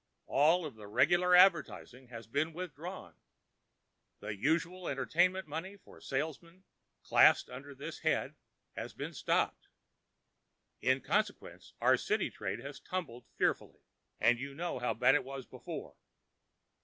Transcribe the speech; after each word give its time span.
"All 0.25 0.65
of 0.65 0.73
the 0.77 0.87
regular 0.87 1.35
advertising 1.35 2.07
has 2.07 2.25
been 2.25 2.53
withdrawn. 2.53 3.13
The 4.19 4.35
usual 4.35 4.89
entertainment 4.89 5.45
money 5.45 5.77
for 5.77 6.01
salesmen 6.01 6.63
classed 7.03 7.51
under 7.51 7.75
this 7.75 7.99
head 7.99 8.33
has 8.75 8.93
been 8.95 9.13
stopped. 9.13 9.67
In 10.81 11.01
consequence, 11.01 11.73
our 11.79 11.97
city 11.97 12.31
trade 12.31 12.61
has 12.61 12.79
tumbled 12.79 13.27
fearfully—and 13.35 14.39
you 14.39 14.55
know 14.55 14.79
how 14.79 14.95
bad 14.95 15.13
it 15.13 15.23
was 15.23 15.45
before. 15.45 15.93